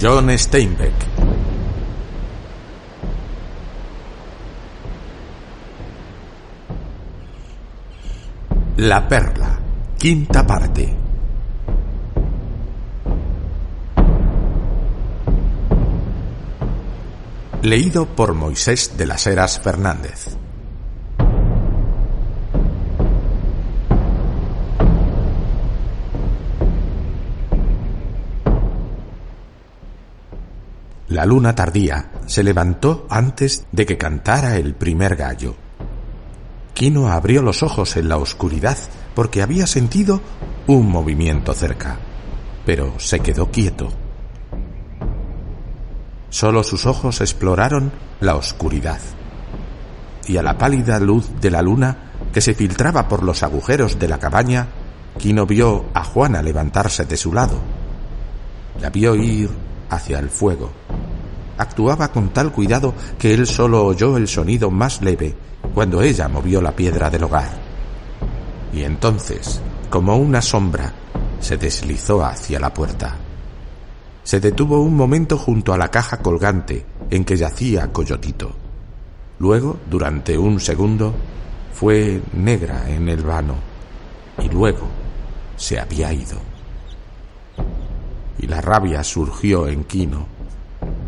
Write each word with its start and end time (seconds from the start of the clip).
John 0.00 0.30
Steinbeck. 0.30 0.94
La 8.78 9.06
Perla, 9.06 9.58
quinta 9.98 10.46
parte. 10.46 10.96
Leído 17.60 18.06
por 18.06 18.32
Moisés 18.32 18.96
de 18.96 19.04
las 19.04 19.26
Heras 19.26 19.60
Fernández. 19.60 20.39
La 31.20 31.26
luna 31.26 31.54
tardía 31.54 32.12
se 32.24 32.42
levantó 32.42 33.06
antes 33.10 33.66
de 33.72 33.84
que 33.84 33.98
cantara 33.98 34.56
el 34.56 34.74
primer 34.74 35.16
gallo. 35.16 35.54
Kino 36.72 37.10
abrió 37.10 37.42
los 37.42 37.62
ojos 37.62 37.98
en 37.98 38.08
la 38.08 38.16
oscuridad 38.16 38.78
porque 39.14 39.42
había 39.42 39.66
sentido 39.66 40.22
un 40.66 40.88
movimiento 40.88 41.52
cerca, 41.52 41.98
pero 42.64 42.98
se 42.98 43.20
quedó 43.20 43.50
quieto. 43.50 43.90
Solo 46.30 46.64
sus 46.64 46.86
ojos 46.86 47.20
exploraron 47.20 47.92
la 48.20 48.36
oscuridad. 48.36 49.00
Y 50.26 50.38
a 50.38 50.42
la 50.42 50.56
pálida 50.56 50.98
luz 51.00 51.28
de 51.38 51.50
la 51.50 51.60
luna 51.60 52.12
que 52.32 52.40
se 52.40 52.54
filtraba 52.54 53.08
por 53.08 53.22
los 53.22 53.42
agujeros 53.42 53.98
de 53.98 54.08
la 54.08 54.18
cabaña, 54.18 54.68
Kino 55.18 55.44
vio 55.44 55.84
a 55.92 56.02
Juana 56.02 56.40
levantarse 56.40 57.04
de 57.04 57.18
su 57.18 57.34
lado. 57.34 57.60
La 58.80 58.88
vio 58.88 59.14
ir 59.16 59.50
hacia 59.90 60.18
el 60.18 60.30
fuego 60.30 60.72
actuaba 61.60 62.08
con 62.08 62.30
tal 62.30 62.52
cuidado 62.52 62.94
que 63.18 63.34
él 63.34 63.46
solo 63.46 63.84
oyó 63.84 64.16
el 64.16 64.26
sonido 64.28 64.70
más 64.70 65.02
leve 65.02 65.34
cuando 65.74 66.00
ella 66.00 66.26
movió 66.26 66.62
la 66.62 66.72
piedra 66.72 67.10
del 67.10 67.24
hogar. 67.24 67.50
Y 68.72 68.82
entonces, 68.82 69.60
como 69.90 70.16
una 70.16 70.40
sombra, 70.40 70.94
se 71.38 71.58
deslizó 71.58 72.24
hacia 72.24 72.58
la 72.58 72.72
puerta. 72.72 73.14
Se 74.22 74.40
detuvo 74.40 74.80
un 74.80 74.96
momento 74.96 75.36
junto 75.36 75.74
a 75.74 75.78
la 75.78 75.90
caja 75.90 76.18
colgante 76.18 76.86
en 77.10 77.24
que 77.24 77.36
yacía 77.36 77.92
Coyotito. 77.92 78.52
Luego, 79.38 79.78
durante 79.90 80.38
un 80.38 80.60
segundo, 80.60 81.14
fue 81.74 82.22
negra 82.32 82.88
en 82.88 83.08
el 83.08 83.22
vano 83.22 83.56
y 84.42 84.48
luego 84.48 84.88
se 85.56 85.78
había 85.78 86.10
ido. 86.12 86.38
Y 88.38 88.46
la 88.46 88.62
rabia 88.62 89.04
surgió 89.04 89.68
en 89.68 89.84
Quino 89.84 90.40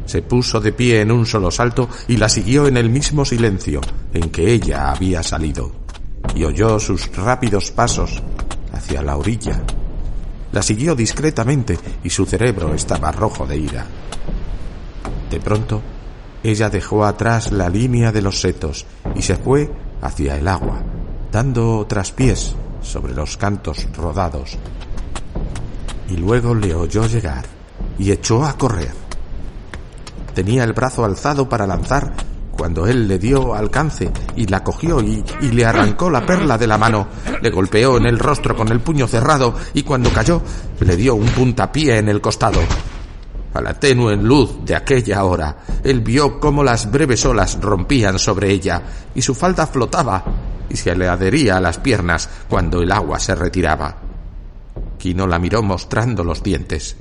se 0.06 0.22
puso 0.22 0.60
de 0.60 0.72
pie 0.72 1.00
en 1.00 1.12
un 1.12 1.26
solo 1.26 1.50
salto 1.50 1.88
y 2.08 2.16
la 2.16 2.28
siguió 2.28 2.66
en 2.66 2.76
el 2.76 2.90
mismo 2.90 3.24
silencio 3.24 3.80
en 4.12 4.30
que 4.30 4.52
ella 4.52 4.90
había 4.90 5.22
salido, 5.22 5.72
y 6.34 6.44
oyó 6.44 6.78
sus 6.78 7.14
rápidos 7.16 7.70
pasos 7.70 8.22
hacia 8.72 9.02
la 9.02 9.16
orilla. 9.16 9.62
La 10.52 10.62
siguió 10.62 10.94
discretamente 10.94 11.78
y 12.04 12.10
su 12.10 12.26
cerebro 12.26 12.74
estaba 12.74 13.10
rojo 13.10 13.46
de 13.46 13.56
ira. 13.56 13.86
De 15.30 15.40
pronto, 15.40 15.80
ella 16.42 16.68
dejó 16.68 17.04
atrás 17.04 17.52
la 17.52 17.68
línea 17.68 18.12
de 18.12 18.20
los 18.20 18.40
setos 18.40 18.84
y 19.14 19.22
se 19.22 19.36
fue 19.36 19.70
hacia 20.02 20.36
el 20.36 20.48
agua, 20.48 20.82
dando 21.30 21.86
traspiés 21.86 22.54
sobre 22.82 23.14
los 23.14 23.36
cantos 23.36 23.86
rodados. 23.96 24.58
Y 26.10 26.16
luego 26.16 26.54
le 26.54 26.74
oyó 26.74 27.06
llegar 27.06 27.46
y 27.98 28.10
echó 28.10 28.44
a 28.44 28.58
correr. 28.58 29.01
Tenía 30.34 30.64
el 30.64 30.72
brazo 30.72 31.04
alzado 31.04 31.48
para 31.48 31.66
lanzar 31.66 32.12
cuando 32.52 32.86
él 32.86 33.08
le 33.08 33.18
dio 33.18 33.54
alcance 33.54 34.10
y 34.36 34.46
la 34.46 34.62
cogió 34.62 35.00
y, 35.00 35.24
le 35.40 35.64
arrancó 35.64 36.10
la 36.10 36.24
perla 36.24 36.58
de 36.58 36.66
la 36.66 36.78
mano, 36.78 37.08
le 37.40 37.50
golpeó 37.50 37.96
en 37.96 38.06
el 38.06 38.18
rostro 38.18 38.54
con 38.54 38.68
el 38.68 38.80
puño 38.80 39.08
cerrado 39.08 39.54
y 39.74 39.82
cuando 39.82 40.10
cayó 40.10 40.40
le 40.80 40.96
dio 40.96 41.14
un 41.14 41.26
puntapié 41.26 41.98
en 41.98 42.08
el 42.08 42.20
costado. 42.20 42.60
A 43.54 43.60
la 43.60 43.74
tenue 43.74 44.16
luz 44.16 44.64
de 44.64 44.76
aquella 44.76 45.24
hora, 45.24 45.56
él 45.82 46.00
vio 46.00 46.38
cómo 46.40 46.62
las 46.62 46.90
breves 46.90 47.24
olas 47.26 47.58
rompían 47.60 48.18
sobre 48.18 48.50
ella 48.50 48.82
y 49.14 49.22
su 49.22 49.34
falda 49.34 49.66
flotaba 49.66 50.24
y 50.70 50.76
se 50.76 50.94
le 50.94 51.08
adhería 51.08 51.56
a 51.56 51.60
las 51.60 51.78
piernas 51.78 52.28
cuando 52.48 52.80
el 52.80 52.92
agua 52.92 53.18
se 53.18 53.34
retiraba. 53.34 53.96
Quino 54.98 55.26
la 55.26 55.38
miró 55.38 55.62
mostrando 55.62 56.22
los 56.24 56.42
dientes. 56.42 56.96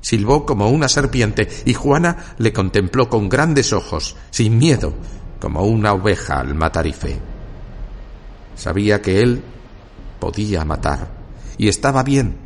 Silbó 0.00 0.46
como 0.46 0.68
una 0.70 0.88
serpiente 0.88 1.48
y 1.64 1.74
Juana 1.74 2.34
le 2.38 2.52
contempló 2.52 3.08
con 3.08 3.28
grandes 3.28 3.72
ojos, 3.72 4.16
sin 4.30 4.58
miedo, 4.58 4.94
como 5.40 5.62
una 5.64 5.92
oveja 5.92 6.40
al 6.40 6.54
matarife. 6.54 7.18
Sabía 8.54 9.00
que 9.02 9.20
él 9.20 9.42
podía 10.18 10.64
matar 10.64 11.08
y 11.58 11.68
estaba 11.68 12.02
bien. 12.02 12.36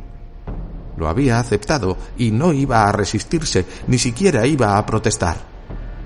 Lo 0.97 1.07
había 1.07 1.39
aceptado 1.39 1.97
y 2.17 2.31
no 2.31 2.53
iba 2.53 2.87
a 2.87 2.91
resistirse, 2.91 3.65
ni 3.87 3.97
siquiera 3.97 4.45
iba 4.45 4.77
a 4.77 4.85
protestar. 4.85 5.37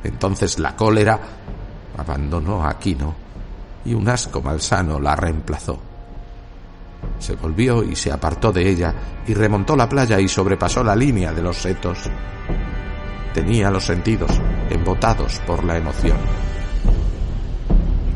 Entonces 0.04 0.60
la 0.60 0.76
cólera 0.76 1.20
abandonó 1.98 2.66
a 2.66 2.78
Quino 2.80 3.16
y 3.86 3.94
un 3.94 4.08
asco 4.10 4.42
malsano 4.42 5.00
la 5.00 5.16
reemplazó. 5.16 5.89
Se 7.30 7.36
volvió 7.36 7.84
y 7.84 7.96
se 7.96 8.12
apartó 8.12 8.52
de 8.52 8.68
ella 8.68 8.92
y 9.28 9.36
remontó 9.36 9.76
la 9.76 9.88
playa 9.88 10.20
y 10.20 10.28
sobrepasó 10.28 10.84
la 10.84 10.96
línea 10.96 11.32
de 11.32 11.44
los 11.44 11.58
setos. 11.58 12.10
Tenía 13.32 13.70
los 13.70 13.86
sentidos 13.86 14.32
embotados 14.68 15.40
por 15.46 15.64
la 15.64 15.78
emoción. 15.78 16.18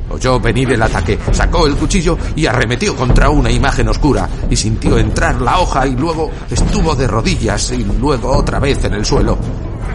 Oyó 0.10 0.40
venir 0.40 0.72
el 0.72 0.82
ataque, 0.82 1.20
sacó 1.32 1.68
el 1.68 1.76
cuchillo 1.76 2.18
y 2.36 2.48
arremetió 2.48 2.96
contra 2.96 3.30
una 3.30 3.52
imagen 3.52 3.88
oscura 3.88 4.28
y 4.50 4.56
sintió 4.56 4.98
entrar 4.98 5.40
la 5.40 5.60
hoja 5.60 5.86
y 5.86 5.96
luego 5.96 6.32
estuvo 6.50 6.96
de 6.96 7.06
rodillas 7.06 7.70
y 7.70 7.84
luego 7.84 8.36
otra 8.36 8.58
vez 8.58 8.84
en 8.84 8.96
el 8.96 9.06
suelo. 9.06 9.38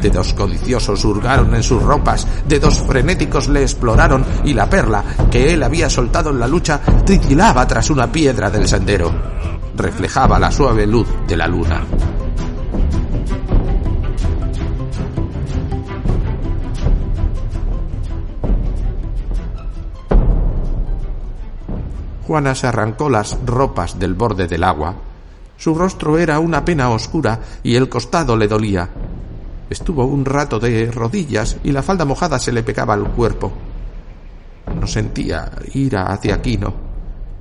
Dedos 0.01 0.33
codiciosos 0.35 1.05
hurgaron 1.05 1.55
en 1.55 1.63
sus 1.63 1.83
ropas, 1.83 2.27
dedos 2.47 2.81
frenéticos 2.81 3.49
le 3.49 3.63
exploraron 3.63 4.25
y 4.45 4.55
la 4.55 4.71
perla 4.71 5.05
que 5.31 5.53
él 5.53 5.63
había 5.63 5.91
soltado 5.91 6.31
en 6.31 6.41
la 6.41 6.47
lucha 6.47 6.81
titilaba 7.05 7.67
tras 7.67 7.91
una 7.91 8.11
piedra 8.11 8.51
del 8.51 8.69
sendero. 8.69 9.13
Reflejaba 9.77 10.39
la 10.39 10.51
suave 10.51 10.87
luz 10.87 11.09
de 11.27 11.37
la 11.37 11.47
luna. 11.47 11.83
Juana 22.29 22.55
se 22.55 22.67
arrancó 22.67 23.09
las 23.09 23.39
ropas 23.47 23.99
del 23.99 24.13
borde 24.13 24.47
del 24.47 24.63
agua. 24.63 24.95
Su 25.57 25.75
rostro 25.75 26.19
era 26.19 26.39
una 26.39 26.63
pena 26.63 26.91
oscura 26.91 27.41
y 27.63 27.75
el 27.75 27.89
costado 27.89 28.37
le 28.37 28.47
dolía. 28.47 28.91
Estuvo 29.71 30.05
un 30.05 30.25
rato 30.25 30.59
de 30.59 30.91
rodillas 30.91 31.59
y 31.63 31.73
la 31.73 31.83
falda 31.83 32.05
mojada 32.05 32.39
se 32.39 32.53
le 32.53 32.63
pegaba 32.63 32.95
al 32.95 33.11
cuerpo. 33.11 33.53
No 34.79 34.87
sentía 34.87 35.51
ira 35.75 36.07
hacia 36.07 36.41
Quino. 36.41 36.89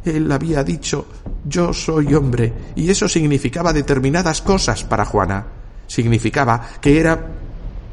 Él 0.03 0.31
había 0.31 0.63
dicho 0.63 1.06
yo 1.45 1.74
soy 1.74 2.13
hombre 2.13 2.53
y 2.75 2.89
eso 2.89 3.07
significaba 3.07 3.71
determinadas 3.71 4.41
cosas 4.41 4.83
para 4.83 5.06
Juana. 5.06 5.45
Significaba 5.88 6.62
que 6.81 7.00
era 7.00 7.25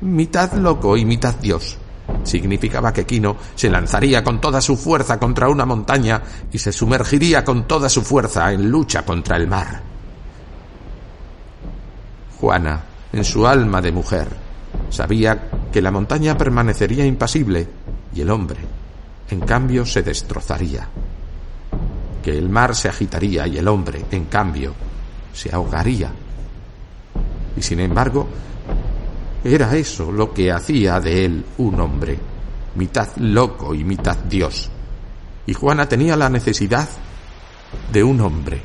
mitad 0.00 0.52
loco 0.54 0.96
y 0.96 1.04
mitad 1.04 1.34
dios. 1.36 1.78
Significaba 2.24 2.92
que 2.92 3.06
Quino 3.06 3.36
se 3.54 3.70
lanzaría 3.70 4.24
con 4.24 4.40
toda 4.40 4.60
su 4.60 4.76
fuerza 4.76 5.18
contra 5.18 5.48
una 5.48 5.64
montaña 5.64 6.20
y 6.50 6.58
se 6.58 6.72
sumergiría 6.72 7.44
con 7.44 7.66
toda 7.68 7.88
su 7.88 8.02
fuerza 8.02 8.52
en 8.52 8.68
lucha 8.68 9.04
contra 9.04 9.36
el 9.36 9.46
mar. 9.46 9.80
Juana, 12.40 12.82
en 13.14 13.22
su 13.22 13.46
alma 13.46 13.80
de 13.80 13.92
mujer, 13.92 14.26
sabía 14.90 15.48
que 15.72 15.80
la 15.80 15.92
montaña 15.92 16.36
permanecería 16.36 17.06
impasible 17.06 17.68
y 18.12 18.20
el 18.20 18.30
hombre, 18.30 18.58
en 19.30 19.40
cambio, 19.40 19.86
se 19.86 20.02
destrozaría. 20.02 20.88
Que 22.24 22.36
el 22.36 22.48
mar 22.48 22.74
se 22.74 22.88
agitaría 22.88 23.46
y 23.46 23.56
el 23.56 23.68
hombre, 23.68 24.04
en 24.10 24.24
cambio, 24.24 24.74
se 25.32 25.54
ahogaría. 25.54 26.10
Y 27.56 27.62
sin 27.62 27.78
embargo, 27.78 28.26
era 29.44 29.76
eso 29.76 30.10
lo 30.10 30.34
que 30.34 30.50
hacía 30.50 30.98
de 30.98 31.24
él 31.24 31.44
un 31.58 31.80
hombre, 31.80 32.18
mitad 32.74 33.16
loco 33.18 33.76
y 33.76 33.84
mitad 33.84 34.16
Dios. 34.16 34.68
Y 35.46 35.54
Juana 35.54 35.88
tenía 35.88 36.16
la 36.16 36.28
necesidad 36.28 36.88
de 37.92 38.02
un 38.02 38.20
hombre. 38.20 38.60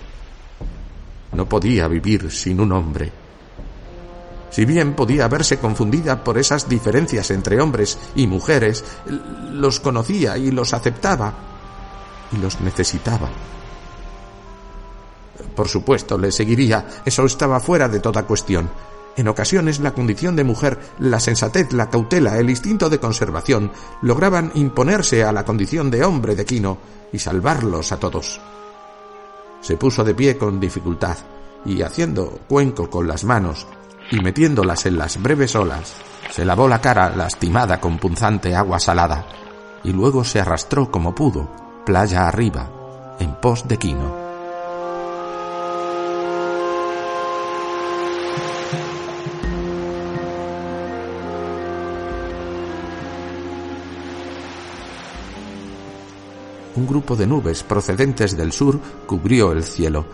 No 1.33 1.47
podía 1.47 1.87
vivir 1.87 2.31
sin 2.31 2.59
un 2.59 2.71
hombre. 2.71 3.18
Si 4.49 4.65
bien 4.65 4.93
podía 4.93 5.27
verse 5.27 5.59
confundida 5.59 6.23
por 6.23 6.37
esas 6.37 6.67
diferencias 6.67 7.31
entre 7.31 7.61
hombres 7.61 7.97
y 8.15 8.27
mujeres, 8.27 8.83
los 9.51 9.79
conocía 9.79 10.37
y 10.37 10.51
los 10.51 10.73
aceptaba 10.73 11.33
y 12.31 12.37
los 12.37 12.59
necesitaba. 12.61 13.29
Por 15.55 15.67
supuesto, 15.67 16.17
le 16.17 16.31
seguiría, 16.31 16.85
eso 17.05 17.25
estaba 17.25 17.59
fuera 17.59 17.87
de 17.87 17.99
toda 17.99 18.23
cuestión. 18.23 18.69
En 19.15 19.27
ocasiones 19.27 19.79
la 19.79 19.93
condición 19.93 20.35
de 20.35 20.43
mujer, 20.43 20.79
la 20.99 21.19
sensatez, 21.19 21.73
la 21.73 21.89
cautela, 21.89 22.37
el 22.37 22.49
instinto 22.49 22.89
de 22.89 22.99
conservación 22.99 23.71
lograban 24.01 24.51
imponerse 24.55 25.23
a 25.23 25.31
la 25.31 25.43
condición 25.43 25.91
de 25.91 26.03
hombre 26.03 26.35
de 26.35 26.45
Quino 26.45 26.77
y 27.11 27.19
salvarlos 27.19 27.91
a 27.91 27.99
todos. 27.99 28.39
Se 29.61 29.75
puso 29.75 30.03
de 30.03 30.15
pie 30.15 30.37
con 30.37 30.59
dificultad 30.59 31.17
y 31.65 31.81
haciendo 31.81 32.39
cuenco 32.47 32.89
con 32.89 33.07
las 33.07 33.25
manos 33.25 33.67
y 34.11 34.19
metiéndolas 34.19 34.85
en 34.85 34.97
las 34.97 35.21
breves 35.21 35.55
olas, 35.55 35.93
se 36.31 36.45
lavó 36.45 36.67
la 36.67 36.81
cara 36.81 37.15
lastimada 37.15 37.79
con 37.79 37.97
punzante 37.97 38.55
agua 38.55 38.79
salada 38.79 39.25
y 39.83 39.91
luego 39.91 40.23
se 40.23 40.39
arrastró 40.39 40.91
como 40.91 41.15
pudo, 41.15 41.49
playa 41.85 42.27
arriba, 42.27 42.69
en 43.19 43.33
pos 43.35 43.67
de 43.67 43.77
Quino. 43.77 44.29
un 56.79 56.87
grupo 56.87 57.15
de 57.15 57.27
nubes 57.27 57.63
procedentes 57.63 58.35
del 58.35 58.51
sur 58.51 58.79
cubrió 59.05 59.51
el 59.51 59.63
cielo. 59.63 60.05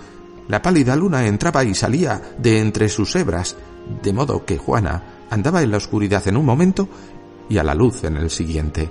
La 0.47 0.61
pálida 0.61 0.95
luna 0.95 1.25
entraba 1.25 1.63
y 1.63 1.73
salía 1.73 2.21
de 2.37 2.59
entre 2.59 2.89
sus 2.89 3.15
hebras, 3.15 3.55
de 4.01 4.13
modo 4.13 4.45
que 4.45 4.57
Juana 4.57 5.25
andaba 5.29 5.61
en 5.61 5.71
la 5.71 5.77
oscuridad 5.77 6.27
en 6.27 6.37
un 6.37 6.45
momento 6.45 6.87
y 7.49 7.57
a 7.57 7.63
la 7.63 7.75
luz 7.75 8.03
en 8.03 8.17
el 8.17 8.29
siguiente. 8.29 8.89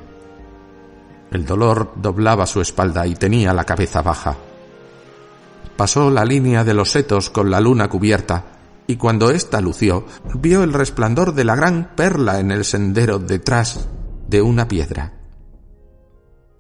El 1.31 1.45
dolor 1.45 1.93
doblaba 1.97 2.47
su 2.47 2.61
espalda 2.61 3.07
y 3.07 3.15
tenía 3.15 3.53
la 3.53 3.65
cabeza 3.65 4.03
baja. 4.03 4.37
Pasó 5.77 6.11
la 6.11 6.25
línea 6.25 6.63
de 6.63 6.75
los 6.75 6.91
setos 6.91 7.31
con 7.31 7.51
la 7.51 7.61
luna 7.61 7.89
cubierta, 7.89 8.45
y 8.87 8.97
cuando 8.97 9.31
ésta 9.31 9.61
lució, 9.61 10.05
vio 10.35 10.63
el 10.63 10.73
resplandor 10.73 11.35
de 11.35 11.45
la 11.45 11.57
gran 11.57 11.97
perla 11.97 12.39
en 12.39 12.51
el 12.51 12.65
sendero 12.65 13.19
detrás 13.19 13.89
de 14.29 14.43
una 14.43 14.69
piedra 14.69 15.25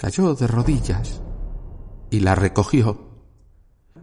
cayó 0.04 0.34
de 0.34 0.46
rodillas 0.46 1.22
y 2.10 2.20
la 2.20 2.34
recogió, 2.34 3.08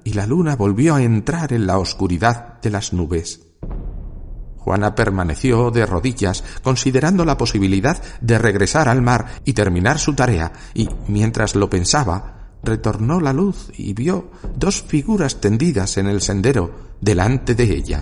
y 0.04 0.14
la 0.14 0.26
luna 0.26 0.56
volvió 0.56 0.96
a 0.96 1.04
entrar 1.04 1.54
en 1.54 1.68
la 1.68 1.78
oscuridad 1.78 2.60
de 2.62 2.72
las 2.72 2.92
nubes. 2.92 3.51
Juana 4.64 4.94
permaneció 4.94 5.72
de 5.72 5.86
rodillas, 5.88 6.44
considerando 6.62 7.26
la 7.26 7.38
posibilidad 7.38 8.00
de 8.22 8.38
regresar 8.38 8.88
al 8.90 9.02
mar 9.02 9.26
y 9.44 9.54
terminar 9.54 9.98
su 9.98 10.14
tarea, 10.14 10.54
y 10.76 10.88
mientras 11.08 11.56
lo 11.56 11.70
pensaba, 11.70 12.52
retornó 12.64 13.20
la 13.20 13.34
luz 13.34 13.72
y 13.76 13.94
vio 13.94 14.30
dos 14.56 14.84
figuras 14.84 15.42
tendidas 15.42 15.98
en 15.98 16.08
el 16.08 16.22
sendero 16.22 16.92
delante 17.00 17.56
de 17.56 17.64
ella. 17.64 18.02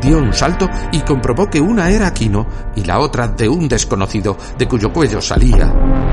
dio 0.00 0.16
un 0.16 0.32
salto 0.32 0.66
y 0.92 1.00
comprobó 1.00 1.50
que 1.50 1.60
una 1.60 1.90
era 1.90 2.06
Aquino 2.06 2.46
y 2.74 2.84
la 2.84 3.00
otra 3.00 3.28
de 3.28 3.50
un 3.50 3.68
desconocido 3.68 4.34
de 4.56 4.66
cuyo 4.66 4.90
cuello 4.94 5.20
salía 5.20 6.09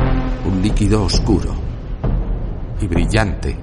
un 0.48 0.62
líquido 0.62 1.04
oscuro 1.04 1.54
y 2.80 2.88
brillante. 2.88 3.58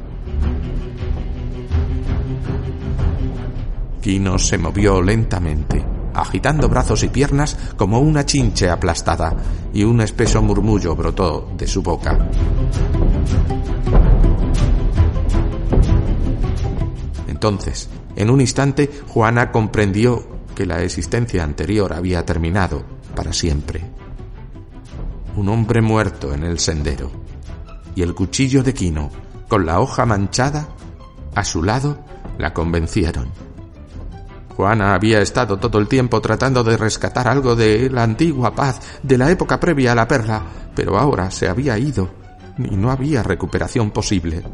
Quino 4.02 4.38
se 4.38 4.58
movió 4.58 5.00
lentamente, 5.00 5.82
agitando 6.12 6.68
brazos 6.68 7.02
y 7.04 7.08
piernas 7.08 7.56
como 7.76 8.00
una 8.00 8.26
chinche 8.26 8.68
aplastada, 8.68 9.34
y 9.72 9.82
un 9.82 10.02
espeso 10.02 10.42
murmullo 10.42 10.94
brotó 10.94 11.52
de 11.56 11.66
su 11.66 11.82
boca. 11.82 12.28
Entonces, 17.26 17.88
en 18.14 18.30
un 18.30 18.40
instante, 18.42 18.90
Juana 19.08 19.50
comprendió 19.50 20.22
que 20.54 20.66
la 20.66 20.82
existencia 20.82 21.42
anterior 21.42 21.94
había 21.94 22.24
terminado 22.24 22.84
para 23.16 23.32
siempre. 23.32 23.93
Un 25.36 25.48
hombre 25.48 25.80
muerto 25.80 26.32
en 26.32 26.44
el 26.44 26.58
sendero 26.58 27.10
y 27.94 28.02
el 28.02 28.14
cuchillo 28.14 28.62
de 28.62 28.74
Quino, 28.74 29.10
con 29.48 29.66
la 29.66 29.80
hoja 29.80 30.06
manchada, 30.06 30.68
a 31.34 31.44
su 31.44 31.62
lado, 31.62 31.98
la 32.38 32.52
convencieron. 32.52 33.28
Juana 34.56 34.94
había 34.94 35.20
estado 35.20 35.58
todo 35.58 35.78
el 35.78 35.88
tiempo 35.88 36.20
tratando 36.20 36.62
de 36.62 36.76
rescatar 36.76 37.26
algo 37.26 37.56
de 37.56 37.90
la 37.90 38.04
antigua 38.04 38.54
paz, 38.54 38.80
de 39.02 39.18
la 39.18 39.30
época 39.30 39.58
previa 39.58 39.92
a 39.92 39.96
la 39.96 40.06
perla, 40.06 40.42
pero 40.74 40.98
ahora 40.98 41.30
se 41.30 41.48
había 41.48 41.76
ido 41.78 42.10
y 42.58 42.76
no 42.76 42.90
había 42.90 43.22
recuperación 43.22 43.90
posible. 43.90 44.44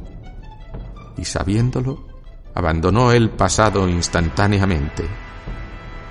Y 1.19 1.25
sabiéndolo, 1.25 2.11
Abandonó 2.55 3.13
el 3.13 3.31
pasado 3.31 3.89
instantáneamente. 3.89 5.05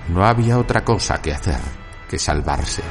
No 0.09 0.25
había 0.25 0.57
otra 0.57 0.83
cosa 0.83 1.21
que 1.21 1.33
hacer 1.33 1.59
que 2.09 2.17
salvarse. 2.17 2.81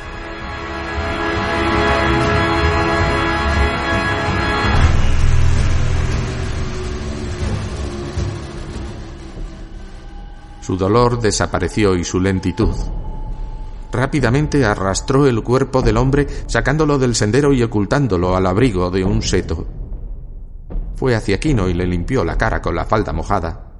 Su 10.68 10.76
dolor 10.76 11.18
desapareció 11.18 11.96
y 11.96 12.04
su 12.04 12.20
lentitud. 12.20 12.74
Rápidamente 13.90 14.66
arrastró 14.66 15.26
el 15.26 15.42
cuerpo 15.42 15.80
del 15.80 15.96
hombre, 15.96 16.26
sacándolo 16.46 16.98
del 16.98 17.14
sendero 17.14 17.54
y 17.54 17.62
ocultándolo 17.62 18.36
al 18.36 18.46
abrigo 18.46 18.90
de 18.90 19.02
un 19.02 19.22
seto. 19.22 19.66
Fue 20.94 21.14
hacia 21.14 21.40
Quino 21.40 21.70
y 21.70 21.72
le 21.72 21.86
limpió 21.86 22.22
la 22.22 22.36
cara 22.36 22.60
con 22.60 22.74
la 22.74 22.84
falda 22.84 23.14
mojada. 23.14 23.72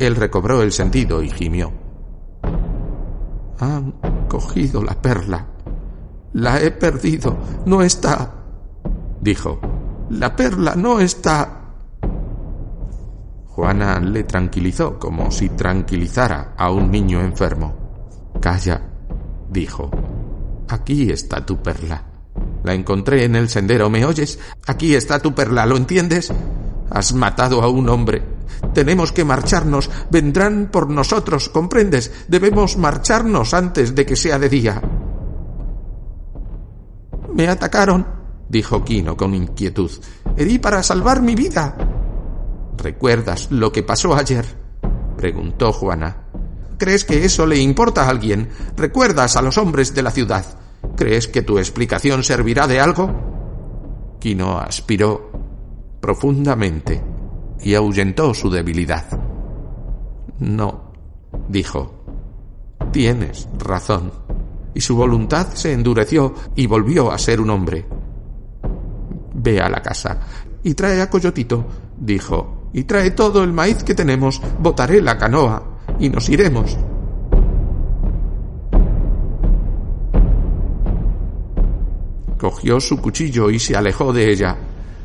Él 0.00 0.16
recobró 0.16 0.62
el 0.62 0.72
sentido 0.72 1.22
y 1.22 1.30
gimió. 1.30 1.70
Han 3.60 3.92
cogido 4.28 4.82
la 4.82 5.00
perla. 5.00 5.46
La 6.32 6.60
he 6.60 6.72
perdido. 6.72 7.38
No 7.66 7.82
está. 7.82 8.34
dijo. 9.20 9.60
La 10.10 10.34
perla 10.34 10.74
no 10.74 10.98
está. 10.98 11.63
Juana 13.54 14.00
le 14.00 14.24
tranquilizó 14.24 14.98
como 14.98 15.30
si 15.30 15.50
tranquilizara 15.50 16.54
a 16.56 16.72
un 16.72 16.90
niño 16.90 17.20
enfermo. 17.20 18.32
Calla, 18.40 18.82
dijo. 19.48 19.92
Aquí 20.68 21.10
está 21.12 21.46
tu 21.46 21.62
perla. 21.62 22.04
La 22.64 22.74
encontré 22.74 23.22
en 23.22 23.36
el 23.36 23.48
sendero, 23.48 23.88
¿me 23.90 24.04
oyes? 24.04 24.40
Aquí 24.66 24.96
está 24.96 25.20
tu 25.20 25.32
perla, 25.36 25.66
¿lo 25.66 25.76
entiendes? 25.76 26.32
Has 26.90 27.14
matado 27.14 27.62
a 27.62 27.68
un 27.68 27.88
hombre. 27.88 28.24
Tenemos 28.72 29.12
que 29.12 29.24
marcharnos. 29.24 29.88
Vendrán 30.10 30.70
por 30.72 30.90
nosotros, 30.90 31.48
¿comprendes? 31.48 32.24
Debemos 32.26 32.76
marcharnos 32.76 33.54
antes 33.54 33.94
de 33.94 34.04
que 34.04 34.16
sea 34.16 34.36
de 34.40 34.48
día. 34.48 34.82
Me 37.32 37.46
atacaron, 37.46 38.04
dijo 38.48 38.84
Quino 38.84 39.16
con 39.16 39.32
inquietud. 39.32 39.92
Herí 40.36 40.58
para 40.58 40.82
salvar 40.82 41.22
mi 41.22 41.36
vida. 41.36 41.93
¿Recuerdas 42.76 43.50
lo 43.50 43.72
que 43.72 43.82
pasó 43.82 44.14
ayer? 44.14 44.44
preguntó 45.16 45.72
Juana. 45.72 46.24
¿Crees 46.78 47.04
que 47.04 47.24
eso 47.24 47.46
le 47.46 47.58
importa 47.58 48.04
a 48.04 48.10
alguien? 48.10 48.48
¿Recuerdas 48.76 49.36
a 49.36 49.42
los 49.42 49.58
hombres 49.58 49.94
de 49.94 50.02
la 50.02 50.10
ciudad? 50.10 50.44
¿Crees 50.96 51.28
que 51.28 51.42
tu 51.42 51.58
explicación 51.58 52.22
servirá 52.22 52.66
de 52.66 52.80
algo? 52.80 54.16
Quino 54.20 54.58
aspiró 54.58 55.30
profundamente 56.00 57.02
y 57.62 57.74
ahuyentó 57.74 58.34
su 58.34 58.50
debilidad. 58.50 59.06
No, 60.38 60.92
dijo. 61.48 62.04
Tienes 62.92 63.48
razón. 63.58 64.12
Y 64.74 64.80
su 64.80 64.96
voluntad 64.96 65.48
se 65.54 65.72
endureció 65.72 66.34
y 66.56 66.66
volvió 66.66 67.10
a 67.10 67.18
ser 67.18 67.40
un 67.40 67.50
hombre. 67.50 67.86
Ve 69.32 69.60
a 69.60 69.68
la 69.68 69.80
casa 69.80 70.20
y 70.62 70.74
trae 70.74 71.00
a 71.00 71.08
Coyotito, 71.08 71.64
dijo, 71.98 72.63
y 72.74 72.84
trae 72.84 73.12
todo 73.12 73.42
el 73.42 73.52
maíz 73.52 73.84
que 73.84 73.94
tenemos, 73.94 74.42
botaré 74.58 75.00
la 75.00 75.16
canoa 75.16 75.62
y 75.98 76.10
nos 76.10 76.28
iremos. 76.28 76.76
Cogió 82.38 82.80
su 82.80 83.00
cuchillo 83.00 83.48
y 83.48 83.58
se 83.58 83.76
alejó 83.76 84.12
de 84.12 84.30
ella. 84.30 84.56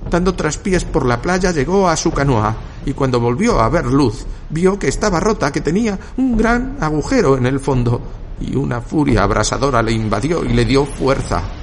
Dando 0.10 0.34
traspiés 0.34 0.84
por 0.84 1.06
la 1.06 1.22
playa 1.22 1.52
llegó 1.52 1.88
a 1.88 1.96
su 1.96 2.12
canoa 2.12 2.56
y 2.86 2.94
cuando 2.94 3.20
volvió 3.20 3.60
a 3.60 3.70
ver 3.70 3.86
luz 3.86 4.26
vio 4.50 4.80
que 4.80 4.88
estaba 4.88 5.20
rota, 5.20 5.52
que 5.52 5.62
tenía 5.62 5.98
un 6.18 6.36
gran 6.36 6.78
agujero 6.82 7.38
en 7.38 7.46
el 7.46 7.60
fondo 7.60 8.02
y 8.42 8.56
una 8.56 8.82
furia 8.82 9.24
abrasadora 9.24 9.84
le 9.84 9.92
invadió 9.92 10.44
y 10.44 10.50
le 10.50 10.66
dio 10.66 10.86
fuerza. 10.86 11.59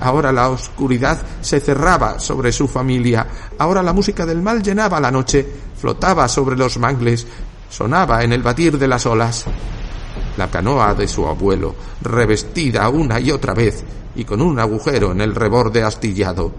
Ahora 0.00 0.32
la 0.32 0.48
oscuridad 0.48 1.20
se 1.40 1.60
cerraba 1.60 2.18
sobre 2.18 2.52
su 2.52 2.66
familia, 2.66 3.26
ahora 3.58 3.82
la 3.82 3.92
música 3.92 4.24
del 4.24 4.42
mal 4.42 4.62
llenaba 4.62 4.98
la 4.98 5.10
noche, 5.10 5.46
flotaba 5.76 6.26
sobre 6.26 6.56
los 6.56 6.78
mangles, 6.78 7.26
sonaba 7.68 8.24
en 8.24 8.32
el 8.32 8.42
batir 8.42 8.78
de 8.78 8.88
las 8.88 9.04
olas. 9.06 9.44
La 10.36 10.50
canoa 10.50 10.94
de 10.94 11.06
su 11.06 11.26
abuelo, 11.26 11.74
revestida 12.00 12.88
una 12.88 13.20
y 13.20 13.30
otra 13.30 13.52
vez 13.52 13.84
y 14.14 14.24
con 14.24 14.40
un 14.40 14.58
agujero 14.58 15.12
en 15.12 15.20
el 15.20 15.34
reborde 15.34 15.82
astillado. 15.82 16.52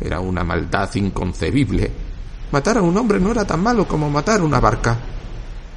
Era 0.00 0.20
una 0.20 0.44
maldad 0.44 0.90
inconcebible. 0.94 1.90
Matar 2.50 2.78
a 2.78 2.82
un 2.82 2.96
hombre 2.96 3.18
no 3.18 3.30
era 3.30 3.44
tan 3.44 3.62
malo 3.62 3.86
como 3.86 4.10
matar 4.10 4.42
una 4.42 4.60
barca. 4.60 4.96